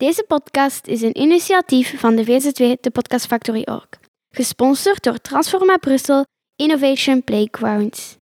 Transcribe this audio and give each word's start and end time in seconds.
Deze 0.00 0.24
podcast 0.28 0.86
is 0.86 1.02
een 1.02 1.18
initiatief 1.18 2.00
van 2.00 2.16
de 2.16 2.24
VZW, 2.24 2.74
de 2.80 2.90
Podcast 2.92 3.26
Factory 3.26 3.62
Org. 3.64 3.88
Gesponsord 4.30 5.02
door 5.02 5.18
Transforma 5.18 5.76
Brussel 5.76 6.24
Innovation 6.56 7.24
Playgrounds. 7.24 8.16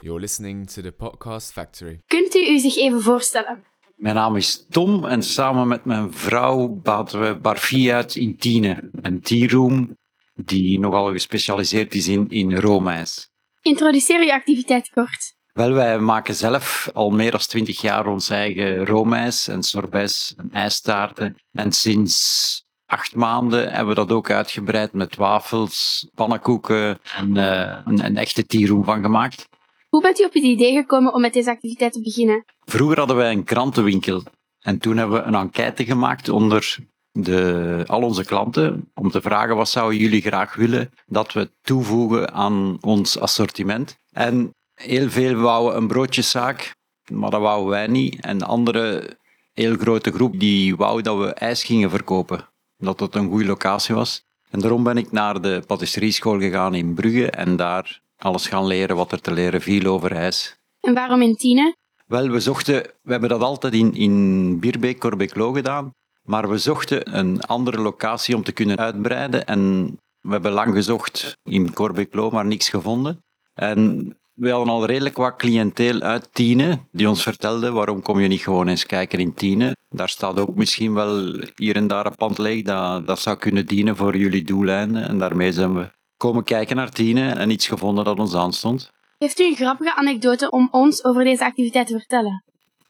You're 0.00 0.20
listening 0.20 0.70
to 0.70 0.82
the 0.82 0.92
Podcast 0.92 1.52
Factory. 1.52 2.00
Kunt 2.06 2.34
u 2.34 2.46
u 2.48 2.58
zich 2.58 2.76
even 2.76 3.02
voorstellen? 3.02 3.64
Mijn 3.94 4.14
naam 4.14 4.36
is 4.36 4.66
Tom 4.70 5.04
en 5.04 5.22
samen 5.22 5.68
met 5.68 5.84
mijn 5.84 6.12
vrouw 6.12 6.68
baten 6.68 7.20
we 7.20 7.36
Barfie 7.36 7.92
uit 7.92 8.16
in 8.16 8.36
Tiene, 8.36 8.90
een 9.02 9.20
tea-room 9.20 9.96
die 10.34 10.78
nogal 10.78 11.12
gespecialiseerd 11.12 11.94
is 11.94 12.08
in, 12.08 12.26
in 12.28 12.56
roomijs. 12.56 13.30
Introduceer 13.60 14.20
uw 14.20 14.32
activiteit 14.32 14.90
kort. 14.90 15.40
Wel, 15.52 15.72
wij 15.72 15.98
maken 15.98 16.34
zelf 16.34 16.90
al 16.92 17.10
meer 17.10 17.30
dan 17.30 17.40
twintig 17.40 17.80
jaar 17.80 18.06
ons 18.06 18.28
eigen 18.28 18.86
roomijs 18.86 19.48
en 19.48 19.62
sorbets 19.62 20.34
en 20.36 20.48
ijstaarten. 20.52 21.36
En 21.52 21.72
sinds 21.72 22.64
acht 22.86 23.14
maanden 23.14 23.70
hebben 23.70 23.88
we 23.88 23.94
dat 23.94 24.12
ook 24.12 24.30
uitgebreid 24.30 24.92
met 24.92 25.16
wafels, 25.16 26.08
pannenkoeken 26.14 26.98
en 27.16 27.36
uh, 27.36 27.78
een, 27.84 28.04
een 28.04 28.16
echte 28.16 28.46
tea-room 28.46 28.84
van 28.84 29.02
gemaakt. 29.02 29.48
Hoe 29.88 30.02
bent 30.02 30.20
u 30.20 30.24
op 30.24 30.32
het 30.32 30.42
idee 30.42 30.72
gekomen 30.72 31.14
om 31.14 31.20
met 31.20 31.32
deze 31.32 31.50
activiteit 31.50 31.92
te 31.92 32.00
beginnen? 32.00 32.44
Vroeger 32.64 32.98
hadden 32.98 33.16
wij 33.16 33.32
een 33.32 33.44
krantenwinkel. 33.44 34.22
En 34.60 34.78
toen 34.78 34.96
hebben 34.96 35.22
we 35.22 35.26
een 35.26 35.34
enquête 35.34 35.84
gemaakt 35.84 36.28
onder 36.28 36.76
de, 37.10 37.84
al 37.86 38.02
onze 38.02 38.24
klanten 38.24 38.90
om 38.94 39.10
te 39.10 39.20
vragen 39.20 39.56
wat 39.56 39.68
zouden 39.68 39.98
jullie 39.98 40.20
graag 40.20 40.54
willen 40.54 40.90
dat 41.06 41.32
we 41.32 41.50
toevoegen 41.62 42.32
aan 42.32 42.78
ons 42.80 43.18
assortiment. 43.18 43.96
En 44.12 44.54
heel 44.82 45.10
veel 45.10 45.34
wouden 45.34 45.76
een 45.76 45.86
broodjeszaak, 45.86 46.74
maar 47.10 47.30
dat 47.30 47.40
wouden 47.40 47.70
wij 47.70 47.86
niet. 47.86 48.20
En 48.20 48.38
de 48.38 48.44
andere 48.44 49.16
heel 49.52 49.76
grote 49.76 50.12
groep 50.12 50.40
die 50.40 50.76
wou 50.76 51.02
dat 51.02 51.18
we 51.18 51.34
ijs 51.34 51.64
gingen 51.64 51.90
verkopen, 51.90 52.48
dat 52.78 53.00
het 53.00 53.14
een 53.14 53.28
goede 53.28 53.44
locatie 53.44 53.94
was. 53.94 54.24
En 54.50 54.60
daarom 54.60 54.82
ben 54.82 54.96
ik 54.96 55.12
naar 55.12 55.40
de 55.40 55.62
patisserieschool 55.66 56.38
gegaan 56.38 56.74
in 56.74 56.94
Brugge 56.94 57.30
en 57.30 57.56
daar 57.56 58.00
alles 58.16 58.46
gaan 58.46 58.66
leren 58.66 58.96
wat 58.96 59.12
er 59.12 59.20
te 59.20 59.32
leren 59.32 59.60
viel 59.60 59.86
over 59.86 60.12
ijs. 60.12 60.56
En 60.80 60.94
waarom 60.94 61.22
in 61.22 61.36
Tiene? 61.36 61.76
Wel, 62.06 62.28
we 62.28 62.40
zochten, 62.40 62.82
we 63.02 63.10
hebben 63.10 63.28
dat 63.28 63.42
altijd 63.42 63.74
in, 63.74 63.94
in 63.94 64.58
Bierbeek, 64.60 64.98
Corbeek-Lo 64.98 65.52
gedaan, 65.52 65.94
maar 66.22 66.48
we 66.48 66.58
zochten 66.58 67.18
een 67.18 67.40
andere 67.40 67.80
locatie 67.80 68.36
om 68.36 68.42
te 68.42 68.52
kunnen 68.52 68.78
uitbreiden 68.78 69.46
en 69.46 69.90
we 70.20 70.32
hebben 70.32 70.52
lang 70.52 70.74
gezocht 70.74 71.36
in 71.42 71.72
Corbeek-Lo, 71.72 72.30
maar 72.30 72.46
niks 72.46 72.68
gevonden. 72.68 73.24
En 73.54 74.12
we 74.34 74.50
hadden 74.50 74.74
al 74.74 74.86
redelijk 74.86 75.16
wat 75.16 75.36
cliënteel 75.36 76.00
uit 76.00 76.28
Tiene, 76.32 76.78
die 76.92 77.08
ons 77.08 77.22
vertelde 77.22 77.70
waarom 77.70 78.02
kom 78.02 78.20
je 78.20 78.28
niet 78.28 78.40
gewoon 78.40 78.68
eens 78.68 78.86
kijken 78.86 79.18
in 79.18 79.34
Tiene. 79.34 79.76
Daar 79.90 80.08
staat 80.08 80.38
ook 80.38 80.54
misschien 80.54 80.94
wel 80.94 81.40
hier 81.54 81.76
en 81.76 81.86
daar 81.86 82.06
een 82.06 82.14
pand 82.14 82.38
leeg 82.38 82.62
dat, 82.62 83.06
dat 83.06 83.18
zou 83.18 83.36
kunnen 83.36 83.66
dienen 83.66 83.96
voor 83.96 84.16
jullie 84.16 84.44
doeleinden. 84.44 85.08
En 85.08 85.18
daarmee 85.18 85.52
zijn 85.52 85.74
we 85.74 85.90
komen 86.16 86.44
kijken 86.44 86.76
naar 86.76 86.90
Tiene 86.90 87.30
en 87.30 87.50
iets 87.50 87.68
gevonden 87.68 88.04
dat 88.04 88.18
ons 88.18 88.34
aanstond. 88.34 88.90
Heeft 89.18 89.40
u 89.40 89.44
een 89.44 89.56
grappige 89.56 89.94
anekdote 89.94 90.50
om 90.50 90.68
ons 90.70 91.04
over 91.04 91.24
deze 91.24 91.44
activiteit 91.44 91.86
te 91.86 91.98
vertellen? 91.98 92.44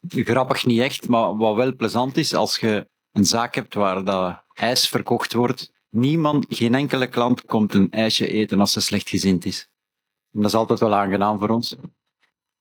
Grappig 0.09 0.67
niet 0.67 0.81
echt, 0.81 1.09
maar 1.09 1.37
wat 1.37 1.57
wel 1.57 1.77
plezant 1.77 2.17
is, 2.17 2.35
als 2.35 2.59
je 2.59 2.87
een 3.13 3.25
zaak 3.25 3.55
hebt 3.55 3.75
waar 3.75 4.05
dat 4.05 4.43
ijs 4.55 4.89
verkocht 4.89 5.33
wordt, 5.33 5.73
niemand, 5.91 6.47
geen 6.49 6.75
enkele 6.75 7.07
klant 7.07 7.45
komt 7.45 7.75
een 7.75 7.91
ijsje 7.91 8.29
eten 8.29 8.61
als 8.61 8.73
ze 8.73 8.81
slecht 8.81 9.09
gezind 9.09 9.45
is. 9.45 9.69
Dat 10.33 10.45
is 10.45 10.55
altijd 10.55 10.81
wel 10.81 10.95
aangenaam 10.95 11.39
voor 11.39 11.49
ons. 11.49 11.77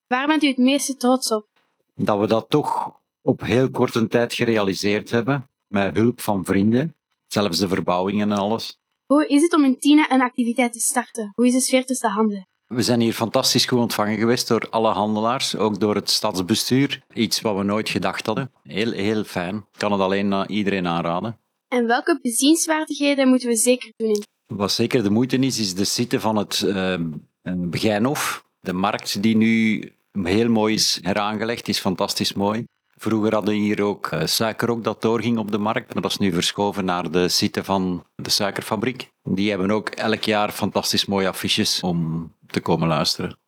Waar 0.07 0.27
bent 0.27 0.43
u 0.43 0.47
het 0.47 0.57
meeste 0.57 0.95
trots 0.95 1.31
op? 1.31 1.47
Dat 1.95 2.19
we 2.19 2.27
dat 2.27 2.49
toch 2.49 2.99
op 3.21 3.41
heel 3.41 3.69
korte 3.69 4.07
tijd 4.07 4.33
gerealiseerd 4.33 5.11
hebben, 5.11 5.49
met 5.67 5.95
hulp 5.95 6.21
van 6.21 6.45
vrienden, 6.45 6.95
zelfs 7.27 7.59
de 7.59 7.67
verbouwingen 7.67 8.31
en 8.31 8.37
alles. 8.37 8.79
Hoe 9.05 9.27
is 9.27 9.41
het 9.41 9.53
om 9.53 9.63
in 9.63 9.79
Tiene 9.79 10.07
een 10.09 10.21
activiteit 10.21 10.73
te 10.73 10.79
starten? 10.79 11.31
Hoe 11.35 11.47
is 11.47 11.53
de 11.53 11.59
sfeer 11.59 11.85
tussen 11.85 12.09
de 12.09 12.15
handen? 12.15 12.47
We 12.67 12.81
zijn 12.81 12.99
hier 12.99 13.13
fantastisch 13.13 13.65
goed 13.65 13.79
ontvangen 13.79 14.17
geweest 14.17 14.47
door 14.47 14.69
alle 14.69 14.91
handelaars, 14.91 15.55
ook 15.55 15.79
door 15.79 15.95
het 15.95 16.09
stadsbestuur. 16.09 17.03
Iets 17.13 17.41
wat 17.41 17.55
we 17.57 17.63
nooit 17.63 17.89
gedacht 17.89 18.25
hadden. 18.25 18.51
Heel, 18.63 18.91
heel 18.91 19.23
fijn. 19.23 19.55
Ik 19.55 19.63
kan 19.77 19.91
het 19.91 20.01
alleen 20.01 20.33
aan 20.33 20.49
iedereen 20.49 20.87
aanraden. 20.87 21.39
En 21.67 21.87
welke 21.87 22.19
bezienswaardigheden 22.21 23.27
moeten 23.27 23.49
we 23.49 23.55
zeker 23.55 23.93
doen? 23.95 24.23
Wat 24.45 24.71
zeker 24.71 25.03
de 25.03 25.09
moeite 25.09 25.37
is, 25.37 25.59
is 25.59 25.75
de 25.75 25.83
site 25.83 26.19
van 26.19 26.35
het 26.35 26.61
uh, 26.65 26.95
Begijnhof. 27.43 28.45
De 28.59 28.73
markt 28.73 29.21
die 29.21 29.35
nu 29.35 29.83
heel 30.11 30.49
mooi 30.49 30.73
is 30.73 30.99
heraangelegd, 31.01 31.67
is 31.67 31.79
fantastisch 31.79 32.33
mooi. 32.33 32.65
Vroeger 32.95 33.33
hadden 33.33 33.53
we 33.53 33.59
hier 33.59 33.81
ook 33.81 34.11
uh, 34.11 34.25
suiker 34.25 34.81
dat 34.81 35.01
doorging 35.01 35.37
op 35.37 35.51
de 35.51 35.57
markt, 35.57 35.93
maar 35.93 36.01
dat 36.01 36.11
is 36.11 36.17
nu 36.17 36.31
verschoven 36.31 36.85
naar 36.85 37.11
de 37.11 37.29
site 37.29 37.63
van 37.63 38.05
de 38.15 38.29
suikerfabriek. 38.29 39.11
Die 39.23 39.49
hebben 39.49 39.71
ook 39.71 39.89
elk 39.89 40.23
jaar 40.23 40.51
fantastisch 40.51 41.05
mooie 41.05 41.27
affiches 41.27 41.81
om 41.81 42.31
te 42.47 42.61
komen 42.61 42.87
luisteren. 42.87 43.39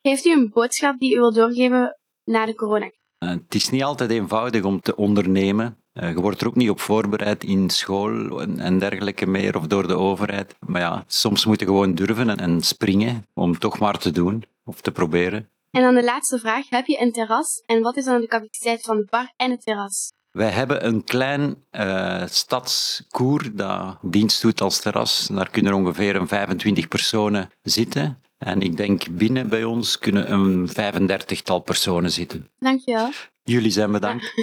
Heeft 0.00 0.24
u 0.24 0.32
een 0.32 0.50
boodschap 0.52 0.98
die 0.98 1.14
u 1.14 1.18
wilt 1.18 1.34
doorgeven 1.34 1.98
na 2.24 2.46
de 2.46 2.54
corona? 2.54 2.90
Uh, 3.18 3.30
het 3.30 3.54
is 3.54 3.70
niet 3.70 3.82
altijd 3.82 4.10
eenvoudig 4.10 4.64
om 4.64 4.80
te 4.80 4.96
ondernemen. 4.96 5.82
Uh, 6.00 6.08
je 6.08 6.20
wordt 6.20 6.40
er 6.40 6.46
ook 6.46 6.56
niet 6.56 6.70
op 6.70 6.80
voorbereid 6.80 7.44
in 7.44 7.70
school 7.70 8.40
en, 8.40 8.58
en, 8.58 8.78
dergelijke 8.78 9.26
meer 9.26 9.56
of 9.56 9.66
door 9.66 9.86
de 9.86 9.96
overheid. 9.96 10.54
Maar 10.66 10.80
ja, 10.80 11.04
soms 11.06 11.44
moet 11.44 11.60
je 11.60 11.66
gewoon 11.66 11.94
durven 11.94 12.30
en, 12.30 12.38
en 12.38 12.60
springen 12.60 13.26
om 13.34 13.58
toch 13.58 13.78
maar 13.78 13.98
te 13.98 14.10
doen 14.10 14.44
of 14.64 14.80
te 14.80 14.90
proberen. 14.90 15.48
En 15.70 15.82
dan 15.82 15.94
de 15.94 16.04
laatste 16.04 16.38
vraag. 16.38 16.68
Heb 16.70 16.86
je 16.86 17.00
een 17.00 17.12
terras? 17.12 17.62
En 17.66 17.82
wat 17.82 17.96
is 17.96 18.04
dan 18.04 18.20
de 18.20 18.26
capaciteit 18.26 18.82
van 18.82 18.96
de 18.96 19.06
bar 19.10 19.32
en 19.36 19.50
het 19.50 19.62
terras? 19.64 20.12
Wij 20.30 20.50
hebben 20.50 20.86
een 20.86 21.04
klein 21.04 21.64
uh, 21.72 22.22
stadskoer 22.26 23.50
dat 23.52 23.98
dienst 24.02 24.42
doet 24.42 24.60
als 24.60 24.80
terras. 24.80 25.26
Daar 25.26 25.50
kunnen 25.50 25.72
ongeveer 25.72 26.16
een 26.16 26.28
25 26.28 26.88
personen 26.88 27.50
zitten. 27.62 28.22
En 28.38 28.60
ik 28.60 28.76
denk 28.76 29.10
binnen 29.10 29.48
bij 29.48 29.64
ons 29.64 29.98
kunnen 29.98 30.32
een 30.32 30.68
35-tal 30.68 31.60
personen 31.60 32.10
zitten. 32.10 32.48
Dankjewel. 32.58 33.10
Jullie 33.48 33.70
zijn 33.70 33.92
bedankt. 33.92 34.24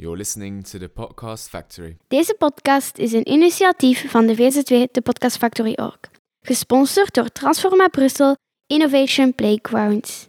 You're 0.00 0.16
listening 0.16 0.66
to 0.66 0.78
the 0.78 0.88
Podcast 0.88 1.48
Factory. 1.48 1.96
Deze 2.08 2.34
podcast 2.38 2.98
is 2.98 3.12
een 3.12 3.28
initiatief 3.28 4.10
van 4.10 4.26
de 4.26 4.34
VZW, 4.34 4.84
de 4.92 5.00
Podcast 5.02 5.36
Factory 5.36 5.72
Org. 5.76 5.98
Gesponsord 6.40 7.14
door 7.14 7.28
Transforma 7.28 7.88
Brussel 7.88 8.36
Innovation 8.66 9.34
Playgrounds. 9.34 10.22